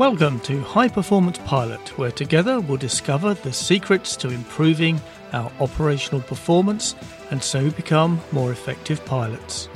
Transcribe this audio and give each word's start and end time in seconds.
Welcome 0.00 0.40
to 0.40 0.62
High 0.62 0.88
Performance 0.88 1.36
Pilot, 1.44 1.98
where 1.98 2.10
together 2.10 2.58
we'll 2.58 2.78
discover 2.78 3.34
the 3.34 3.52
secrets 3.52 4.16
to 4.16 4.30
improving 4.30 4.98
our 5.34 5.52
operational 5.60 6.22
performance 6.22 6.94
and 7.30 7.42
so 7.42 7.70
become 7.70 8.18
more 8.32 8.50
effective 8.50 9.04
pilots. 9.04 9.68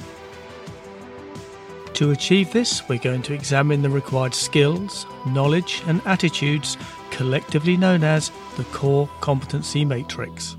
To 1.92 2.12
achieve 2.12 2.50
this, 2.54 2.88
we're 2.88 3.00
going 3.00 3.20
to 3.20 3.34
examine 3.34 3.82
the 3.82 3.90
required 3.90 4.34
skills, 4.34 5.04
knowledge, 5.26 5.82
and 5.86 6.00
attitudes 6.06 6.78
collectively 7.10 7.76
known 7.76 8.02
as 8.02 8.32
the 8.56 8.64
Core 8.72 9.10
Competency 9.20 9.84
Matrix. 9.84 10.56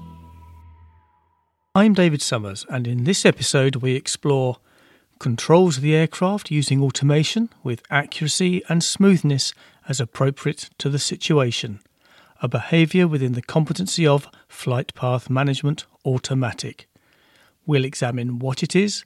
I'm 1.73 1.95
David 1.95 2.21
Summers, 2.21 2.67
and 2.69 2.85
in 2.85 3.05
this 3.05 3.25
episode, 3.25 3.77
we 3.77 3.95
explore 3.95 4.57
controls 5.25 5.79
the 5.79 5.95
aircraft 5.95 6.51
using 6.51 6.79
automation 6.83 7.49
with 7.63 7.81
accuracy 7.89 8.61
and 8.69 8.83
smoothness 8.83 9.55
as 9.89 9.99
appropriate 9.99 10.69
to 10.77 10.87
the 10.87 10.99
situation, 10.99 11.79
a 12.43 12.47
behaviour 12.47 13.07
within 13.07 13.33
the 13.33 13.41
competency 13.41 14.05
of 14.05 14.29
Flight 14.47 14.93
Path 14.93 15.27
Management 15.27 15.87
Automatic. 16.05 16.87
We'll 17.65 17.85
examine 17.85 18.37
what 18.37 18.61
it 18.61 18.75
is, 18.75 19.03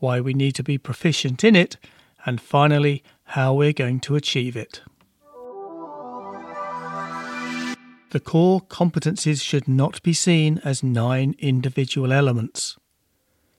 why 0.00 0.20
we 0.20 0.34
need 0.34 0.56
to 0.56 0.64
be 0.64 0.78
proficient 0.78 1.44
in 1.44 1.54
it, 1.54 1.76
and 2.26 2.40
finally, 2.40 3.04
how 3.22 3.54
we're 3.54 3.72
going 3.72 4.00
to 4.00 4.16
achieve 4.16 4.56
it. 4.56 4.80
The 8.10 8.20
core 8.20 8.62
competencies 8.62 9.40
should 9.40 9.68
not 9.68 10.02
be 10.02 10.12
seen 10.12 10.60
as 10.64 10.82
nine 10.82 11.36
individual 11.38 12.12
elements. 12.12 12.76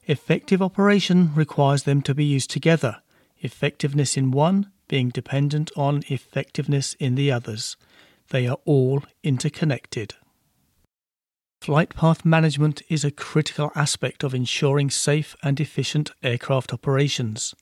Effective 0.06 0.60
operation 0.60 1.34
requires 1.34 1.84
them 1.84 2.02
to 2.02 2.14
be 2.14 2.24
used 2.24 2.50
together, 2.50 2.98
effectiveness 3.40 4.16
in 4.16 4.30
one 4.30 4.70
being 4.86 5.08
dependent 5.08 5.70
on 5.76 6.02
effectiveness 6.08 6.94
in 7.00 7.14
the 7.14 7.32
others. 7.32 7.78
They 8.28 8.46
are 8.46 8.58
all 8.66 9.02
interconnected. 9.22 10.14
Flight 11.62 11.94
path 11.94 12.22
management 12.22 12.82
is 12.90 13.02
a 13.02 13.10
critical 13.10 13.72
aspect 13.74 14.22
of 14.22 14.34
ensuring 14.34 14.90
safe 14.90 15.34
and 15.42 15.58
efficient 15.58 16.10
aircraft 16.22 16.74
operations. 16.74 17.54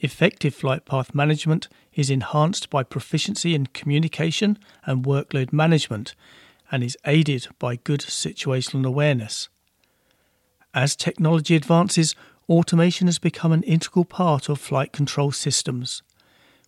Effective 0.00 0.54
flight 0.54 0.84
path 0.84 1.14
management 1.14 1.68
is 1.94 2.10
enhanced 2.10 2.68
by 2.70 2.82
proficiency 2.82 3.54
in 3.54 3.66
communication 3.66 4.58
and 4.84 5.04
workload 5.04 5.52
management 5.52 6.16
and 6.72 6.82
is 6.82 6.98
aided 7.04 7.46
by 7.60 7.76
good 7.76 8.00
situational 8.00 8.84
awareness. 8.84 9.48
As 10.74 10.96
technology 10.96 11.56
advances, 11.56 12.14
automation 12.48 13.06
has 13.08 13.18
become 13.18 13.52
an 13.52 13.62
integral 13.64 14.04
part 14.04 14.48
of 14.48 14.60
flight 14.60 14.92
control 14.92 15.32
systems. 15.32 16.02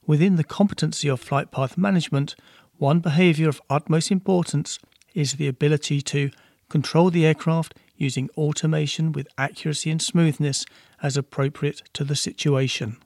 Within 0.07 0.37
the 0.37 0.45
competency 0.45 1.09
of 1.09 1.21
flight 1.21 1.51
path 1.51 1.79
management, 1.79 2.35
one 2.79 3.01
behaviour 3.01 3.49
of 3.49 3.63
utmost 3.71 4.11
importance 4.11 4.79
is 5.15 5.35
the 5.35 5.47
ability 5.47 6.01
to 6.03 6.31
Control 6.73 7.11
the 7.11 7.27
aircraft 7.27 7.75
using 7.99 8.31
automation 8.35 9.13
with 9.13 9.29
accuracy 9.37 9.91
and 9.91 10.01
smoothness 10.01 10.65
as 11.03 11.19
appropriate 11.19 11.83
to 11.93 12.03
the 12.03 12.17
situation. 12.17 12.97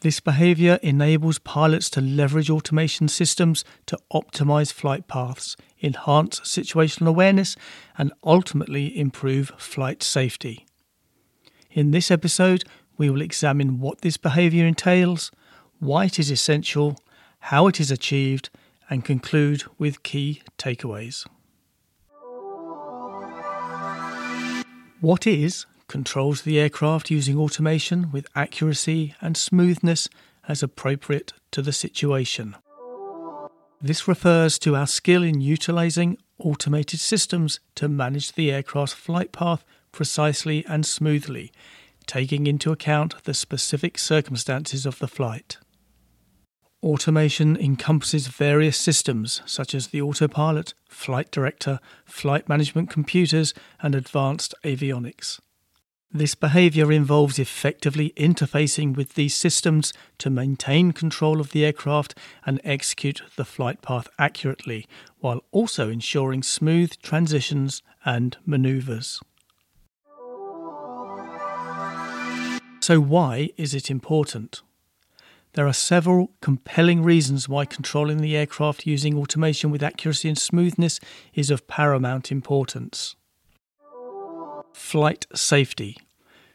This 0.00 0.20
behaviour 0.20 0.78
enables 0.80 1.40
pilots 1.40 1.90
to 1.90 2.00
leverage 2.00 2.50
automation 2.50 3.08
systems 3.08 3.64
to 3.86 3.98
optimize 4.12 4.72
flight 4.72 5.08
paths, 5.08 5.56
enhance 5.82 6.38
situational 6.40 7.08
awareness, 7.08 7.56
and 7.96 8.12
ultimately 8.22 8.96
improve 8.96 9.50
flight 9.58 10.04
safety. 10.04 10.66
In 11.72 11.90
this 11.90 12.12
episode, 12.12 12.62
we 12.96 13.10
will 13.10 13.20
examine 13.20 13.80
what 13.80 14.02
this 14.02 14.16
behaviour 14.16 14.64
entails, 14.64 15.32
why 15.80 16.04
it 16.04 16.20
is 16.20 16.30
essential, 16.30 17.00
how 17.40 17.66
it 17.66 17.80
is 17.80 17.90
achieved, 17.90 18.50
and 18.88 19.04
conclude 19.04 19.64
with 19.78 20.04
key 20.04 20.42
takeaways. 20.58 21.26
What 25.00 25.26
is 25.26 25.66
controls 25.88 26.42
the 26.42 26.60
aircraft 26.60 27.10
using 27.10 27.36
automation 27.36 28.12
with 28.12 28.26
accuracy 28.34 29.14
and 29.20 29.36
smoothness 29.36 30.08
as 30.46 30.62
appropriate 30.62 31.32
to 31.50 31.62
the 31.62 31.72
situation. 31.72 32.54
This 33.80 34.06
refers 34.06 34.58
to 34.60 34.76
our 34.76 34.86
skill 34.86 35.22
in 35.22 35.40
utilizing 35.40 36.18
automated 36.38 37.00
systems 37.00 37.60
to 37.74 37.88
manage 37.88 38.32
the 38.32 38.52
aircraft's 38.52 38.94
flight 38.94 39.32
path 39.32 39.64
precisely 39.92 40.64
and 40.66 40.84
smoothly, 40.84 41.52
taking 42.06 42.46
into 42.46 42.72
account 42.72 43.22
the 43.24 43.34
specific 43.34 43.98
circumstances 43.98 44.86
of 44.86 44.98
the 44.98 45.08
flight. 45.08 45.58
Automation 46.82 47.56
encompasses 47.56 48.28
various 48.28 48.76
systems 48.76 49.42
such 49.46 49.74
as 49.74 49.88
the 49.88 50.00
autopilot, 50.00 50.74
flight 50.88 51.30
director, 51.30 51.80
flight 52.04 52.48
management 52.48 52.88
computers, 52.88 53.52
and 53.82 53.94
advanced 53.94 54.54
avionics. 54.64 55.40
This 56.10 56.34
behavior 56.34 56.90
involves 56.90 57.38
effectively 57.38 58.14
interfacing 58.16 58.96
with 58.96 59.12
these 59.12 59.34
systems 59.34 59.92
to 60.16 60.30
maintain 60.30 60.92
control 60.92 61.38
of 61.38 61.52
the 61.52 61.66
aircraft 61.66 62.16
and 62.46 62.62
execute 62.64 63.20
the 63.36 63.44
flight 63.44 63.82
path 63.82 64.08
accurately, 64.18 64.86
while 65.18 65.44
also 65.50 65.90
ensuring 65.90 66.42
smooth 66.42 66.94
transitions 67.02 67.82
and 68.06 68.38
maneuvers. 68.46 69.20
So, 72.80 73.00
why 73.00 73.50
is 73.58 73.74
it 73.74 73.90
important? 73.90 74.62
There 75.52 75.66
are 75.66 75.74
several 75.74 76.32
compelling 76.40 77.02
reasons 77.02 77.50
why 77.50 77.66
controlling 77.66 78.22
the 78.22 78.34
aircraft 78.34 78.86
using 78.86 79.18
automation 79.18 79.70
with 79.70 79.82
accuracy 79.82 80.28
and 80.28 80.38
smoothness 80.38 81.00
is 81.34 81.50
of 81.50 81.66
paramount 81.66 82.32
importance. 82.32 83.14
Flight 84.78 85.26
safety. 85.34 85.98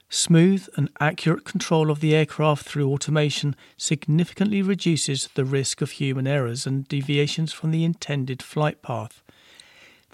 Smooth 0.10 0.68
and 0.76 0.90
accurate 1.00 1.44
control 1.44 1.92
of 1.92 2.00
the 2.00 2.16
aircraft 2.16 2.66
through 2.66 2.90
automation 2.92 3.56
significantly 3.78 4.64
reduces 4.64 5.28
the 5.36 5.46
risk 5.46 5.82
of 5.82 5.92
human 5.92 6.26
errors 6.26 6.66
and 6.66 6.88
deviations 6.88 7.54
from 7.54 7.70
the 7.70 7.84
intended 7.84 8.42
flight 8.42 8.82
path. 8.82 9.22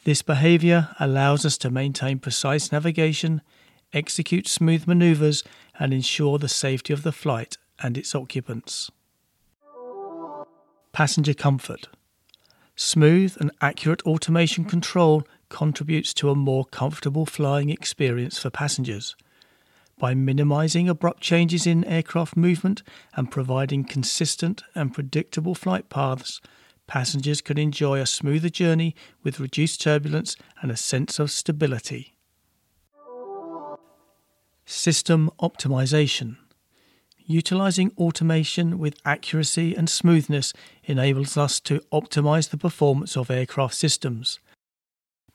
This 0.04 0.22
behaviour 0.22 0.90
allows 1.00 1.46
us 1.46 1.58
to 1.60 1.70
maintain 1.70 2.20
precise 2.20 2.74
navigation, 2.74 3.42
execute 3.94 4.50
smooth 4.50 4.86
manoeuvres, 4.86 5.44
and 5.80 5.94
ensure 5.94 6.38
the 6.40 6.50
safety 6.50 6.92
of 6.92 7.04
the 7.04 7.14
flight 7.14 7.58
and 7.82 7.98
its 7.98 8.14
occupants. 8.14 8.92
Passenger 10.92 11.36
comfort. 11.36 11.88
Smooth 12.76 13.38
and 13.40 13.52
accurate 13.62 14.02
automation 14.02 14.66
control 14.66 15.24
contributes 15.50 16.14
to 16.16 16.30
a 16.30 16.36
more 16.36 16.66
comfortable 16.66 17.26
flying 17.26 17.70
experience 17.70 18.38
for 18.38 18.50
passengers. 18.50 19.16
By 19.98 20.14
minimizing 20.14 20.88
abrupt 20.88 21.22
changes 21.22 21.68
in 21.68 21.84
aircraft 21.84 22.38
movement 22.38 22.84
and 23.16 23.30
providing 23.30 23.84
consistent 23.84 24.64
and 24.74 24.94
predictable 24.94 25.56
flight 25.56 25.90
paths, 25.90 26.40
passengers 26.88 27.42
can 27.42 27.58
enjoy 27.58 28.00
a 28.00 28.06
smoother 28.06 28.50
journey 28.50 28.96
with 29.24 29.40
reduced 29.40 29.82
turbulence 29.82 30.38
and 30.62 30.72
a 30.72 30.78
sense 30.78 31.20
of 31.20 31.32
stability. 31.32 32.16
System 34.66 35.30
optimization. 35.42 36.38
Utilizing 37.26 37.92
automation 37.98 38.80
with 38.80 39.00
accuracy 39.06 39.76
and 39.76 39.90
smoothness 39.90 40.54
enables 40.86 41.38
us 41.38 41.60
to 41.60 41.80
optimize 41.92 42.50
the 42.50 42.58
performance 42.58 43.16
of 43.18 43.30
aircraft 43.30 43.76
systems. 43.76 44.40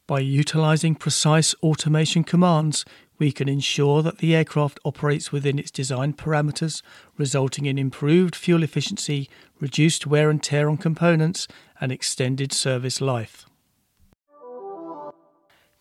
By 0.07 0.21
utilizing 0.21 0.97
precise 0.97 1.55
automation 1.63 2.25
commands, 2.25 2.85
we 3.19 3.33
can 3.33 3.49
ensure 3.49 4.03
that 4.03 4.19
the 4.19 4.35
aircraft 4.35 4.79
operates 4.85 5.33
within 5.33 5.59
its 5.59 5.71
design 5.71 6.13
parameters, 6.13 6.83
resulting 7.17 7.65
in 7.65 7.79
improved 7.79 8.37
fuel 8.37 8.63
efficiency, 8.63 9.31
reduced 9.61 10.07
wear 10.07 10.29
and 10.29 10.43
tear 10.43 10.69
on 10.69 10.77
components, 10.77 11.49
and 11.81 11.91
extended 11.91 12.53
service 12.53 13.01
life. 13.01 13.47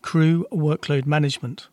Crew 0.00 0.46
workload 0.50 1.04
management. 1.04 1.68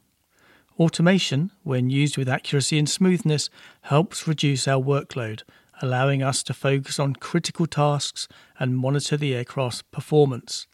Automation, 0.78 1.52
when 1.64 1.90
used 1.90 2.18
with 2.18 2.28
accuracy 2.28 2.78
and 2.78 2.90
smoothness, 2.90 3.50
helps 3.84 4.28
reduce 4.28 4.68
our 4.68 4.82
workload, 4.84 5.44
allowing 5.82 6.22
us 6.22 6.44
to 6.44 6.54
focus 6.54 7.00
on 7.00 7.16
critical 7.16 7.66
tasks 7.66 8.28
and 8.60 8.78
monitor 8.78 9.16
the 9.16 9.34
aircraft's 9.34 9.84
performance. 9.84 10.68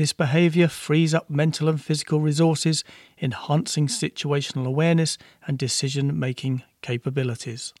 This 0.00 0.14
behaviour 0.14 0.66
frees 0.66 1.12
up 1.12 1.28
mental 1.28 1.68
and 1.68 1.78
physical 1.78 2.20
resources, 2.20 2.84
enhancing 3.20 3.86
situational 3.86 4.64
awareness 4.64 5.18
and 5.46 5.58
decision 5.58 6.18
making 6.18 6.62
capabilities. 6.80 7.74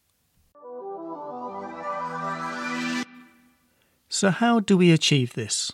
So, 4.10 4.28
how 4.28 4.60
do 4.60 4.76
we 4.76 4.92
achieve 4.92 5.32
this? 5.32 5.72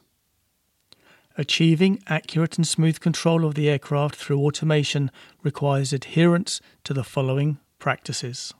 Achieving 1.37 2.00
accurate 2.06 2.58
and 2.58 2.64
smooth 2.64 3.00
control 3.00 3.44
of 3.44 3.56
the 3.56 3.69
aircraft 3.69 4.14
through 4.14 4.38
automation 4.38 5.10
requires 5.42 5.92
adherence 5.92 6.60
to 6.84 6.94
the 6.94 7.02
following 7.02 7.58
practices. 7.81 8.54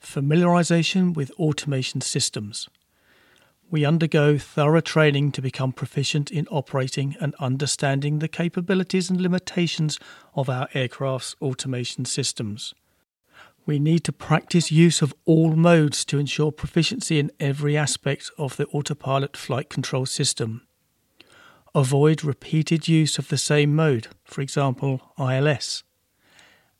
Familiarization 0.00 1.12
with 1.12 1.32
automation 1.40 2.00
systems. 2.00 2.68
We 3.72 3.86
undergo 3.86 4.36
thorough 4.36 4.82
training 4.82 5.32
to 5.32 5.40
become 5.40 5.72
proficient 5.72 6.30
in 6.30 6.46
operating 6.48 7.16
and 7.22 7.34
understanding 7.36 8.18
the 8.18 8.28
capabilities 8.28 9.08
and 9.08 9.18
limitations 9.18 9.98
of 10.34 10.50
our 10.50 10.68
aircraft's 10.74 11.36
automation 11.40 12.04
systems. 12.04 12.74
We 13.64 13.78
need 13.78 14.04
to 14.04 14.12
practice 14.12 14.70
use 14.70 15.00
of 15.00 15.14
all 15.24 15.56
modes 15.56 16.04
to 16.06 16.18
ensure 16.18 16.52
proficiency 16.52 17.18
in 17.18 17.32
every 17.40 17.74
aspect 17.74 18.30
of 18.36 18.58
the 18.58 18.66
autopilot 18.66 19.38
flight 19.38 19.70
control 19.70 20.04
system. 20.04 20.66
Avoid 21.74 22.22
repeated 22.22 22.88
use 22.88 23.16
of 23.16 23.28
the 23.28 23.38
same 23.38 23.74
mode, 23.74 24.08
for 24.22 24.42
example, 24.42 25.00
ILS. 25.18 25.82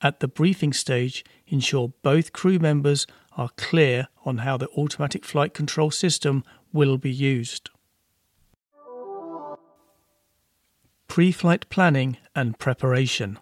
At 0.02 0.20
the 0.20 0.28
briefing 0.28 0.74
stage, 0.74 1.24
ensure 1.46 1.94
both 2.02 2.34
crew 2.34 2.58
members 2.58 3.06
are 3.38 3.48
clear 3.56 4.08
on 4.26 4.38
how 4.38 4.58
the 4.58 4.68
automatic 4.76 5.24
flight 5.24 5.54
control 5.54 5.90
system 5.90 6.44
will 6.72 6.98
be 6.98 7.10
used. 7.10 7.70
Pre 11.08 11.32
flight 11.32 11.68
planning 11.68 12.16
and 12.34 12.58
preparation. 12.58 13.38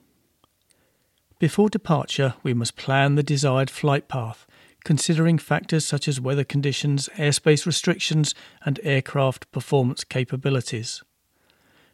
Before 1.38 1.70
departure, 1.70 2.34
we 2.42 2.52
must 2.52 2.76
plan 2.76 3.14
the 3.14 3.22
desired 3.22 3.70
flight 3.70 4.08
path, 4.08 4.46
considering 4.84 5.38
factors 5.38 5.84
such 5.84 6.08
as 6.08 6.20
weather 6.20 6.44
conditions, 6.44 7.08
airspace 7.16 7.64
restrictions, 7.64 8.34
and 8.64 8.80
aircraft 8.82 9.50
performance 9.52 10.04
capabilities. 10.04 11.02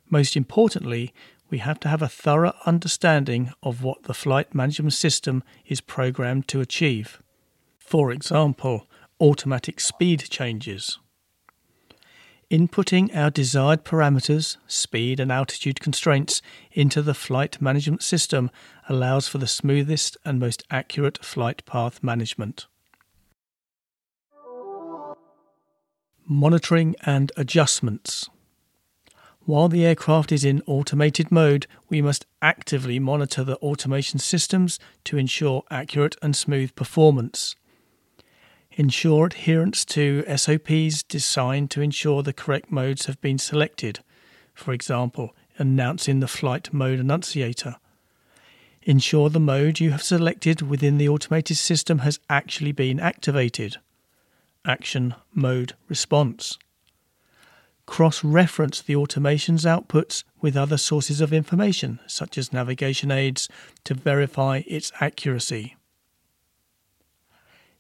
Most 0.09 0.37
importantly, 0.37 1.13
we 1.49 1.59
have 1.59 1.79
to 1.81 1.89
have 1.89 2.03
a 2.03 2.09
thorough 2.09 2.55
understanding 2.65 3.53
of 3.63 3.83
what 3.83 4.05
the 4.05 4.15
flight 4.15 4.55
management 4.55 4.95
system 4.95 5.45
is 5.67 5.81
programmed 5.81 6.49
to 6.49 6.61
achieve. 6.61 7.23
For 7.79 8.11
example, 8.11 8.89
automatic 9.21 9.79
speed 9.79 10.25
changes. 10.29 10.99
Inputting 12.49 13.13
our 13.13 13.29
desired 13.29 13.85
parameters, 13.85 14.57
speed 14.69 15.19
and 15.19 15.33
altitude 15.33 15.81
constraints, 15.81 16.41
into 16.71 17.03
the 17.03 17.13
flight 17.13 17.61
management 17.61 18.05
system 18.05 18.53
allows 18.89 19.27
for 19.27 19.39
the 19.39 19.49
smoothest 19.49 20.17
and 20.25 20.39
most 20.39 20.63
accurate 20.71 21.25
flight 21.25 21.65
path 21.67 22.05
management. 22.05 22.67
Monitoring 26.25 26.95
and 27.05 27.33
adjustments. 27.37 28.31
While 29.41 29.69
the 29.69 29.85
aircraft 29.85 30.31
is 30.31 30.45
in 30.45 30.63
automated 30.67 31.33
mode, 31.33 31.67
we 31.89 32.01
must 32.01 32.27
actively 32.41 33.01
monitor 33.01 33.43
the 33.43 33.57
automation 33.57 34.21
systems 34.21 34.79
to 35.05 35.19
ensure 35.19 35.65
accurate 35.69 36.15
and 36.23 36.37
smooth 36.37 36.77
performance. 36.77 37.57
Ensure 38.79 39.27
adherence 39.27 39.87
to 39.87 40.23
SOPs 40.37 41.03
designed 41.03 41.71
to 41.71 41.81
ensure 41.81 42.23
the 42.23 42.33
correct 42.33 42.71
modes 42.71 43.07
have 43.07 43.19
been 43.23 43.39
selected, 43.39 44.01
for 44.53 44.73
example, 44.73 45.35
announcing 45.57 46.21
the 46.21 46.29
flight 46.29 46.73
mode 46.73 47.01
annunciator. 47.01 47.77
Ensure 48.83 49.31
the 49.31 49.41
mode 49.41 49.81
you 49.81 49.91
have 49.93 50.03
selected 50.03 50.61
within 50.61 50.99
the 50.99 51.09
automated 51.09 51.57
system 51.57 52.01
has 52.01 52.21
actually 52.29 52.73
been 52.73 53.01
activated. 53.01 53.79
Action 54.65 55.15
Mode 55.33 55.73
Response 55.89 56.59
cross 57.87 58.25
reference 58.25 58.83
the 58.83 58.97
automation's 58.97 59.65
outputs 59.65 60.25
with 60.41 60.57
other 60.57 60.77
sources 60.77 61.21
of 61.21 61.33
information, 61.33 62.01
such 62.07 62.37
as 62.37 62.53
navigation 62.53 63.11
aids, 63.11 63.49
to 63.85 63.95
verify 63.95 64.63
its 64.67 64.93
accuracy. 65.01 65.76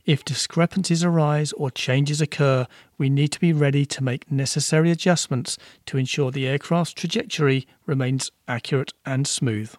If 0.06 0.24
discrepancies 0.24 1.02
arise 1.02 1.52
or 1.54 1.68
changes 1.68 2.20
occur, 2.20 2.68
we 2.96 3.10
need 3.10 3.32
to 3.32 3.40
be 3.40 3.52
ready 3.52 3.84
to 3.86 4.04
make 4.04 4.30
necessary 4.30 4.92
adjustments 4.92 5.58
to 5.86 5.98
ensure 5.98 6.30
the 6.30 6.46
aircraft's 6.46 6.94
trajectory 6.94 7.66
remains 7.86 8.30
accurate 8.46 8.92
and 9.04 9.26
smooth. 9.26 9.74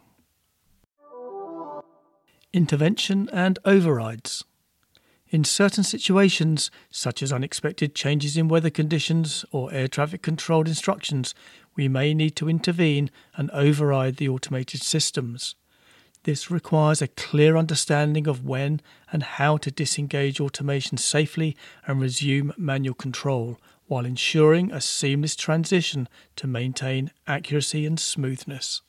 Intervention 2.52 3.30
and 3.32 3.58
overrides. 3.64 4.44
In 5.30 5.46
certain 5.46 5.86
situations, 5.86 6.72
such 6.90 7.24
as 7.24 7.32
unexpected 7.32 7.96
changes 7.96 8.36
in 8.36 8.50
weather 8.50 8.70
conditions 8.70 9.46
or 9.52 9.72
air 9.74 9.88
traffic 9.88 10.22
controlled 10.22 10.68
instructions, 10.68 11.34
we 11.78 11.88
may 11.88 12.14
need 12.14 12.36
to 12.36 12.50
intervene 12.50 13.12
and 13.38 13.50
override 13.52 14.18
the 14.18 14.28
automated 14.28 14.82
systems. 14.82 15.56
This 16.28 16.52
requires 16.52 17.02
a 17.02 17.08
clear 17.08 17.56
understanding 17.56 18.28
of 18.28 18.44
when 18.44 18.82
and 19.14 19.24
how 19.24 19.56
to 19.56 19.72
disengage 19.72 20.42
automation 20.42 20.98
safely 20.98 21.56
and 21.86 22.02
resume 22.02 22.52
manual 22.58 22.96
control 22.96 23.62
while 23.86 24.04
ensuring 24.04 24.70
a 24.70 24.82
seamless 24.82 25.38
transition 25.38 26.10
to 26.36 26.46
maintain 26.46 27.12
accuracy 27.28 27.86
and 27.86 27.98
smoothness. 27.98 28.82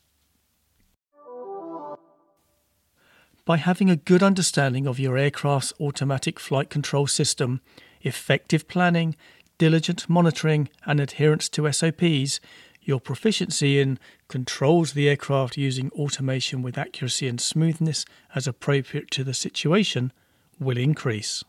By 3.44 3.58
having 3.58 3.88
a 3.88 3.94
good 3.94 4.24
understanding 4.24 4.88
of 4.88 4.98
your 4.98 5.16
aircraft's 5.16 5.72
automatic 5.80 6.40
flight 6.40 6.70
control 6.70 7.06
system, 7.06 7.60
effective 8.02 8.66
planning, 8.66 9.14
diligent 9.58 10.08
monitoring, 10.08 10.70
and 10.86 10.98
adherence 10.98 11.48
to 11.50 11.70
SOPs, 11.72 12.40
your 12.88 12.98
proficiency 12.98 13.78
in 13.78 13.98
controls 14.28 14.94
the 14.94 15.10
aircraft 15.10 15.58
using 15.58 15.90
automation 15.90 16.62
with 16.62 16.78
accuracy 16.78 17.28
and 17.28 17.38
smoothness 17.38 18.06
as 18.34 18.46
appropriate 18.46 19.10
to 19.10 19.22
the 19.22 19.34
situation 19.34 20.10
will 20.58 20.78
increase. 20.78 21.44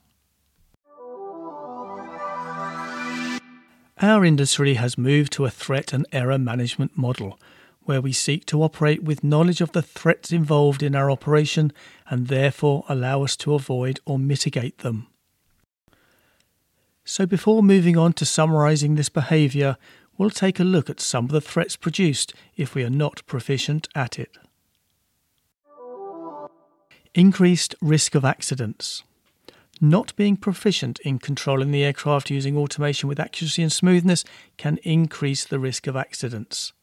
Our 4.02 4.24
industry 4.26 4.74
has 4.76 4.98
moved 4.98 5.32
to 5.34 5.46
a 5.46 5.50
threat 5.50 5.94
and 5.94 6.06
error 6.12 6.38
management 6.38 6.98
model 6.98 7.40
where 7.84 8.02
we 8.02 8.12
seek 8.12 8.46
to 8.46 8.62
operate 8.62 9.02
with 9.02 9.24
knowledge 9.24 9.62
of 9.62 9.72
the 9.72 9.82
threats 9.82 10.32
involved 10.32 10.84
in 10.84 10.94
our 10.94 11.10
operation 11.10 11.72
and 12.10 12.28
therefore 12.28 12.84
allow 12.88 13.24
us 13.24 13.36
to 13.38 13.54
avoid 13.54 14.00
or 14.06 14.20
mitigate 14.20 14.80
them. 14.80 15.08
So, 17.04 17.26
before 17.26 17.64
moving 17.64 17.98
on 17.98 18.14
to 18.14 18.26
summarising 18.26 18.94
this 18.94 19.10
behaviour, 19.10 19.78
we'll 20.20 20.30
take 20.30 20.60
a 20.60 20.64
look 20.66 20.90
at 20.90 21.00
some 21.00 21.26
of 21.26 21.32
the 21.32 21.42
threats 21.42 21.76
produced 21.78 22.34
if 22.58 22.76
we 22.76 22.84
are 22.84 22.90
not 22.90 23.26
proficient 23.26 23.88
at 23.96 24.20
it. 24.20 24.38
Increased 27.16 27.74
risk 27.82 28.14
of 28.14 28.26
accidents. 28.26 29.02
Not 29.82 30.14
being 30.18 30.36
proficient 30.36 31.00
in 31.00 31.20
controlling 31.20 31.72
the 31.72 31.86
aircraft 31.86 32.30
using 32.30 32.58
automation 32.58 33.08
with 33.08 33.20
accuracy 33.20 33.64
and 33.64 33.72
smoothness 33.72 34.26
can 34.58 34.78
increase 34.84 35.46
the 35.46 35.58
risk 35.58 35.88
of 35.88 35.96
accidents. 35.96 36.74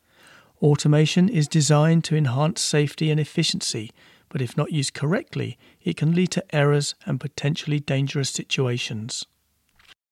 Automation 0.63 1.29
is 1.29 1.47
designed 1.47 2.05
to 2.05 2.17
enhance 2.17 2.63
safety 2.63 3.11
and 3.11 3.21
efficiency, 3.21 3.93
but 4.31 4.41
if 4.41 4.57
not 4.57 4.73
used 4.73 4.95
correctly, 4.95 5.59
it 5.85 5.99
can 5.99 6.15
lead 6.15 6.31
to 6.31 6.57
errors 6.57 6.95
and 7.05 7.21
potentially 7.21 7.81
dangerous 7.81 8.31
situations. 8.31 9.27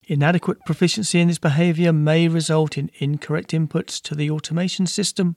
Inadequate 0.06 0.64
proficiency 0.66 1.18
in 1.20 1.28
this 1.28 1.38
behavior 1.38 1.92
may 1.92 2.28
result 2.28 2.76
in 2.76 2.90
incorrect 2.98 3.52
inputs 3.52 4.00
to 4.02 4.14
the 4.14 4.30
automation 4.30 4.86
system, 4.86 5.34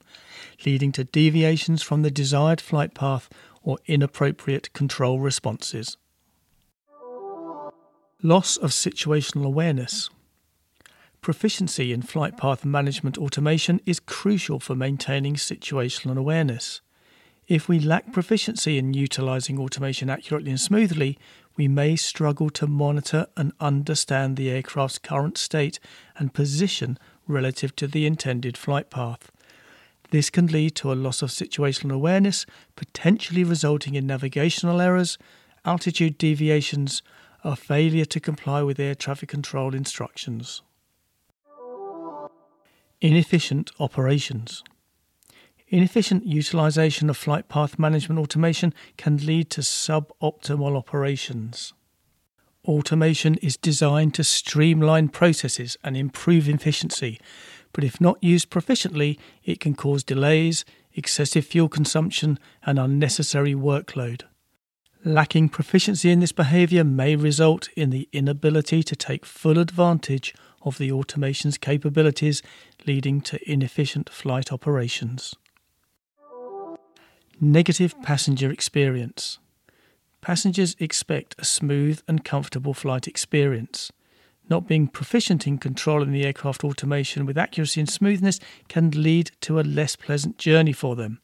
leading 0.66 0.92
to 0.92 1.04
deviations 1.04 1.82
from 1.82 2.02
the 2.02 2.10
desired 2.10 2.60
flight 2.60 2.92
path 2.92 3.30
or 3.62 3.78
inappropriate 3.86 4.72
control 4.74 5.20
responses. 5.20 5.96
Loss 8.22 8.58
of 8.58 8.70
situational 8.70 9.46
awareness. 9.46 10.10
Proficiency 11.22 11.92
in 11.92 12.02
flight 12.02 12.36
path 12.36 12.64
management 12.64 13.16
automation 13.16 13.80
is 13.86 14.00
crucial 14.00 14.60
for 14.60 14.74
maintaining 14.74 15.34
situational 15.34 16.18
awareness. 16.18 16.80
If 17.48 17.66
we 17.66 17.80
lack 17.80 18.12
proficiency 18.12 18.76
in 18.76 18.92
utilizing 18.92 19.58
automation 19.58 20.10
accurately 20.10 20.50
and 20.50 20.60
smoothly, 20.60 21.18
we 21.56 21.66
may 21.66 21.96
struggle 21.96 22.50
to 22.50 22.66
monitor 22.66 23.26
and 23.38 23.52
understand 23.58 24.36
the 24.36 24.50
aircraft's 24.50 24.98
current 24.98 25.38
state 25.38 25.80
and 26.18 26.34
position 26.34 26.98
relative 27.26 27.74
to 27.76 27.86
the 27.86 28.04
intended 28.04 28.58
flight 28.58 28.90
path. 28.90 29.32
This 30.10 30.28
can 30.28 30.48
lead 30.48 30.74
to 30.76 30.92
a 30.92 30.94
loss 30.94 31.22
of 31.22 31.30
situational 31.30 31.94
awareness, 31.94 32.44
potentially 32.76 33.44
resulting 33.44 33.94
in 33.94 34.06
navigational 34.06 34.82
errors, 34.82 35.16
altitude 35.64 36.18
deviations, 36.18 37.02
or 37.42 37.56
failure 37.56 38.04
to 38.04 38.20
comply 38.20 38.62
with 38.62 38.78
air 38.78 38.94
traffic 38.94 39.30
control 39.30 39.74
instructions. 39.74 40.60
Inefficient 43.00 43.70
operations. 43.80 44.62
Inefficient 45.70 46.24
utilization 46.24 47.10
of 47.10 47.16
flight 47.18 47.48
path 47.50 47.78
management 47.78 48.18
automation 48.18 48.72
can 48.96 49.18
lead 49.18 49.50
to 49.50 49.60
suboptimal 49.60 50.74
operations. 50.74 51.74
Automation 52.64 53.34
is 53.36 53.58
designed 53.58 54.14
to 54.14 54.24
streamline 54.24 55.10
processes 55.10 55.76
and 55.84 55.94
improve 55.94 56.48
efficiency, 56.48 57.20
but 57.74 57.84
if 57.84 58.00
not 58.00 58.16
used 58.24 58.48
proficiently, 58.48 59.18
it 59.44 59.60
can 59.60 59.74
cause 59.74 60.02
delays, 60.02 60.64
excessive 60.94 61.44
fuel 61.44 61.68
consumption, 61.68 62.38
and 62.64 62.78
unnecessary 62.78 63.54
workload. 63.54 64.22
Lacking 65.04 65.50
proficiency 65.50 66.10
in 66.10 66.20
this 66.20 66.32
behaviour 66.32 66.82
may 66.82 67.14
result 67.14 67.68
in 67.76 67.90
the 67.90 68.08
inability 68.12 68.82
to 68.82 68.96
take 68.96 69.26
full 69.26 69.58
advantage 69.58 70.34
of 70.62 70.78
the 70.78 70.90
automation's 70.90 71.58
capabilities, 71.58 72.42
leading 72.86 73.20
to 73.20 73.38
inefficient 73.50 74.08
flight 74.08 74.50
operations. 74.50 75.34
Negative 77.40 77.94
passenger 78.02 78.50
experience. 78.50 79.38
Passengers 80.20 80.74
expect 80.80 81.36
a 81.38 81.44
smooth 81.44 82.00
and 82.08 82.24
comfortable 82.24 82.74
flight 82.74 83.06
experience. 83.06 83.92
Not 84.50 84.66
being 84.66 84.88
proficient 84.88 85.46
in 85.46 85.58
controlling 85.58 86.10
the 86.10 86.24
aircraft 86.24 86.64
automation 86.64 87.26
with 87.26 87.38
accuracy 87.38 87.78
and 87.78 87.88
smoothness 87.88 88.40
can 88.66 88.90
lead 88.90 89.30
to 89.42 89.60
a 89.60 89.62
less 89.62 89.94
pleasant 89.94 90.36
journey 90.36 90.72
for 90.72 90.96
them. 90.96 91.20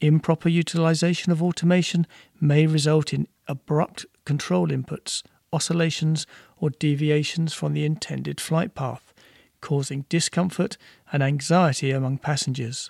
Improper 0.00 0.48
utilization 0.48 1.30
of 1.30 1.42
automation 1.42 2.06
may 2.40 2.66
result 2.66 3.12
in 3.12 3.28
abrupt 3.46 4.06
control 4.24 4.68
inputs, 4.68 5.22
oscillations, 5.52 6.26
or 6.56 6.70
deviations 6.70 7.52
from 7.52 7.74
the 7.74 7.84
intended 7.84 8.40
flight 8.40 8.74
path, 8.74 9.12
causing 9.60 10.06
discomfort 10.08 10.78
and 11.12 11.22
anxiety 11.22 11.90
among 11.90 12.16
passengers. 12.16 12.88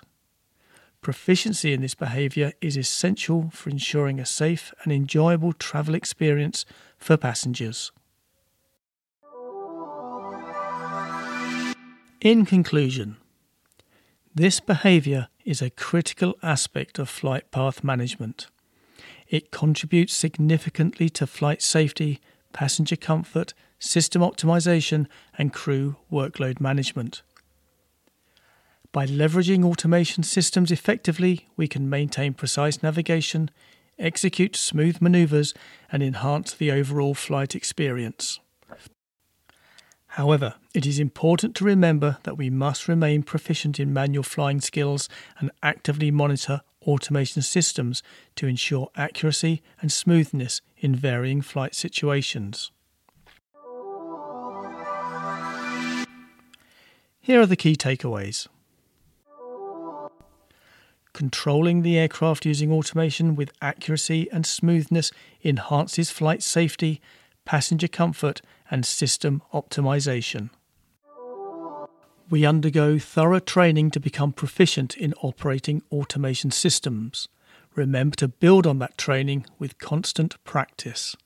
Proficiency 1.01 1.71
in 1.71 1.81
this 1.81 1.95
behaviour 1.95 2.51
is 2.61 2.75
essential 2.75 3.49
for 3.51 3.69
ensuring 3.69 4.19
a 4.19 4.25
safe 4.25 4.73
and 4.83 4.91
enjoyable 4.91 5.53
travel 5.53 5.95
experience 5.95 6.65
for 6.97 7.15
passengers. 7.15 7.91
In 12.19 12.45
conclusion, 12.45 13.15
this 14.35 14.59
behaviour 14.59 15.29
is 15.45 15.61
a 15.61 15.69
critical 15.69 16.35
aspect 16.43 16.99
of 16.99 17.07
flight 17.07 17.49
path 17.49 17.81
management. 17.81 18.47
It 19.29 19.51
contributes 19.51 20.13
significantly 20.13 21.09
to 21.11 21.25
flight 21.25 21.61
safety, 21.61 22.19
passenger 22.51 22.97
comfort, 22.97 23.53
system 23.79 24.21
optimization, 24.21 25.07
and 25.37 25.53
crew 25.53 25.95
workload 26.11 26.59
management. 26.59 27.21
By 28.91 29.05
leveraging 29.05 29.63
automation 29.63 30.23
systems 30.23 30.71
effectively, 30.71 31.47
we 31.55 31.67
can 31.67 31.89
maintain 31.89 32.33
precise 32.33 32.81
navigation, 32.81 33.51
execute 33.99 34.55
smooth 34.55 34.99
maneuvers, 34.99 35.53
and 35.91 36.01
enhance 36.01 36.53
the 36.53 36.71
overall 36.71 37.13
flight 37.13 37.53
experience. 37.53 38.39
However, 40.13 40.55
it 40.73 40.87
is 40.87 40.97
important 40.97 41.55
to 41.57 41.65
remember 41.65 42.17
that 42.23 42.35
we 42.35 42.49
must 42.49 42.87
remain 42.87 43.21
proficient 43.21 43.79
in 43.79 43.93
manual 43.93 44.23
flying 44.23 44.59
skills 44.59 45.07
and 45.37 45.51
actively 45.61 46.09
monitor 46.09 46.61
automation 46.87 47.43
systems 47.43 48.01
to 48.37 48.47
ensure 48.47 48.89
accuracy 48.95 49.61
and 49.81 49.91
smoothness 49.91 50.61
in 50.77 50.95
varying 50.95 51.43
flight 51.43 51.75
situations. 51.75 52.71
Here 57.21 57.39
are 57.39 57.45
the 57.45 57.55
key 57.55 57.75
takeaways. 57.75 58.47
Controlling 61.19 61.81
the 61.81 61.97
aircraft 61.97 62.45
using 62.45 62.71
automation 62.71 63.35
with 63.35 63.51
accuracy 63.61 64.31
and 64.31 64.45
smoothness 64.45 65.11
enhances 65.43 66.09
flight 66.09 66.41
safety, 66.41 67.01
passenger 67.43 67.89
comfort, 67.89 68.41
and 68.71 68.85
system 68.85 69.41
optimization. 69.53 70.49
We 72.29 72.45
undergo 72.45 72.97
thorough 72.99 73.41
training 73.41 73.91
to 73.91 73.99
become 73.99 74.31
proficient 74.31 74.95
in 74.95 75.13
operating 75.21 75.81
automation 75.91 76.51
systems. 76.51 77.27
Remember 77.75 78.15
to 78.15 78.29
build 78.29 78.65
on 78.65 78.79
that 78.79 78.97
training 78.97 79.45
with 79.59 79.77
constant 79.77 80.41
practice. 80.45 81.17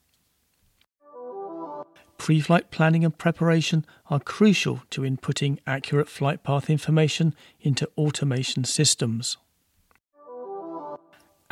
Pre 2.17 2.41
flight 2.41 2.71
planning 2.71 3.05
and 3.05 3.15
preparation 3.15 3.85
are 4.09 4.19
crucial 4.19 4.81
to 4.89 5.01
inputting 5.01 5.59
accurate 5.67 6.09
flight 6.09 6.43
path 6.43 6.67
information 6.67 7.35
into 7.62 7.88
automation 7.95 8.63
systems. 8.63 9.38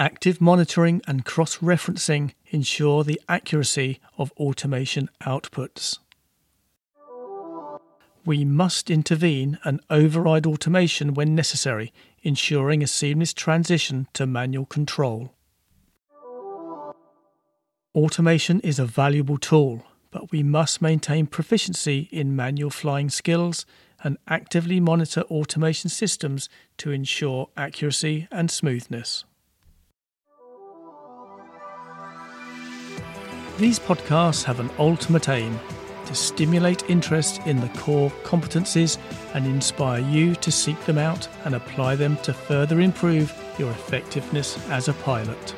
Active 0.01 0.41
monitoring 0.41 0.99
and 1.05 1.23
cross 1.25 1.57
referencing 1.59 2.31
ensure 2.47 3.03
the 3.03 3.21
accuracy 3.29 3.99
of 4.17 4.31
automation 4.31 5.11
outputs. 5.21 5.99
We 8.25 8.43
must 8.43 8.89
intervene 8.89 9.59
and 9.63 9.79
override 9.91 10.47
automation 10.47 11.13
when 11.13 11.35
necessary, 11.35 11.93
ensuring 12.23 12.81
a 12.81 12.87
seamless 12.87 13.31
transition 13.31 14.07
to 14.13 14.25
manual 14.25 14.65
control. 14.65 15.35
Automation 17.93 18.59
is 18.61 18.79
a 18.79 18.85
valuable 18.85 19.37
tool, 19.37 19.85
but 20.09 20.31
we 20.31 20.41
must 20.41 20.81
maintain 20.81 21.27
proficiency 21.27 22.09
in 22.11 22.35
manual 22.35 22.71
flying 22.71 23.11
skills 23.11 23.67
and 24.03 24.17
actively 24.27 24.79
monitor 24.79 25.21
automation 25.29 25.91
systems 25.91 26.49
to 26.77 26.89
ensure 26.89 27.49
accuracy 27.55 28.27
and 28.31 28.49
smoothness. 28.49 29.25
These 33.57 33.79
podcasts 33.79 34.43
have 34.45 34.59
an 34.59 34.71
ultimate 34.79 35.29
aim 35.29 35.59
to 36.05 36.15
stimulate 36.15 36.89
interest 36.89 37.39
in 37.45 37.59
the 37.59 37.69
core 37.79 38.09
competencies 38.23 38.97
and 39.33 39.45
inspire 39.45 40.01
you 40.01 40.35
to 40.35 40.51
seek 40.51 40.79
them 40.85 40.97
out 40.97 41.27
and 41.45 41.55
apply 41.55 41.95
them 41.95 42.17
to 42.17 42.33
further 42.33 42.81
improve 42.81 43.33
your 43.57 43.71
effectiveness 43.71 44.57
as 44.69 44.87
a 44.87 44.93
pilot. 44.93 45.55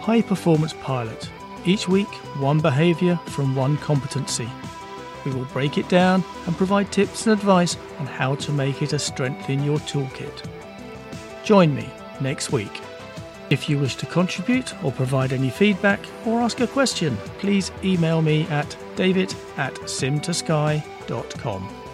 High 0.00 0.22
Performance 0.22 0.72
Pilot. 0.80 1.28
Each 1.66 1.88
week, 1.88 2.08
one 2.38 2.60
behaviour 2.60 3.16
from 3.26 3.54
one 3.54 3.76
competency. 3.78 4.48
We 5.26 5.32
will 5.32 5.44
break 5.46 5.76
it 5.76 5.88
down 5.88 6.24
and 6.46 6.56
provide 6.56 6.90
tips 6.90 7.26
and 7.26 7.34
advice 7.34 7.76
on 7.98 8.06
how 8.06 8.36
to 8.36 8.52
make 8.52 8.80
it 8.80 8.94
a 8.94 8.98
strength 8.98 9.50
in 9.50 9.62
your 9.62 9.78
toolkit. 9.80 10.48
Join 11.44 11.74
me 11.74 11.90
next 12.20 12.50
week. 12.50 12.80
If 13.50 13.68
you 13.68 13.78
wish 13.78 13.96
to 13.96 14.06
contribute 14.06 14.72
or 14.84 14.92
provide 14.92 15.32
any 15.32 15.50
feedback 15.50 15.98
or 16.24 16.40
ask 16.40 16.60
a 16.60 16.68
question, 16.68 17.16
please 17.40 17.72
email 17.82 18.22
me 18.22 18.44
at 18.44 18.76
david 18.94 19.34
at 19.56 19.74
sim2sky.com. 19.74 21.89